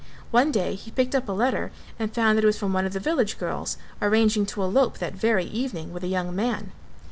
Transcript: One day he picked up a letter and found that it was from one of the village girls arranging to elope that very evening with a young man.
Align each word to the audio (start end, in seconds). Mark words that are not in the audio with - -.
One 0.31 0.51
day 0.51 0.73
he 0.73 0.89
picked 0.89 1.13
up 1.13 1.29
a 1.29 1.31
letter 1.31 1.69
and 1.99 2.11
found 2.11 2.35
that 2.35 2.43
it 2.43 2.47
was 2.47 2.57
from 2.57 2.73
one 2.73 2.87
of 2.87 2.93
the 2.93 2.99
village 2.99 3.37
girls 3.37 3.77
arranging 4.01 4.47
to 4.47 4.63
elope 4.63 4.97
that 4.97 5.13
very 5.13 5.45
evening 5.45 5.93
with 5.93 6.03
a 6.03 6.07
young 6.07 6.35
man. 6.35 6.71